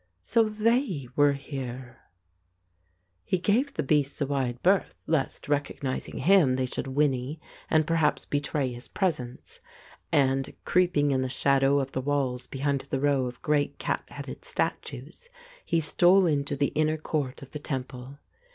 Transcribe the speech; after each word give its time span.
So 0.23 0.41
they 0.45 1.09
were 1.15 1.33
here. 1.33 1.99
204 1.99 1.99
The 1.99 2.05
Ape 2.07 3.25
He 3.29 3.37
gave 3.37 3.73
the 3.75 3.83
beasts 3.83 4.19
a 4.19 4.25
wide 4.25 4.59
berth, 4.63 4.95
lest, 5.05 5.47
recognizing 5.47 6.17
him, 6.17 6.55
they 6.55 6.65
should 6.65 6.87
whinny 6.87 7.39
and 7.69 7.85
perhaps 7.85 8.25
betray 8.25 8.73
his 8.73 8.87
presence, 8.87 9.59
and, 10.11 10.55
creeping 10.65 11.11
in 11.11 11.21
the 11.21 11.29
shadow 11.29 11.79
of 11.79 11.91
the 11.91 12.01
walls 12.01 12.47
behind 12.47 12.81
the 12.89 12.99
row 12.99 13.27
of 13.27 13.43
great 13.43 13.77
cat 13.77 14.03
headed 14.09 14.43
statues, 14.43 15.29
he 15.63 15.79
stole 15.79 16.25
into 16.25 16.55
the 16.55 16.71
inner 16.73 16.97
court 16.97 17.43
of 17.43 17.51
the 17.51 17.59
temple. 17.59 18.17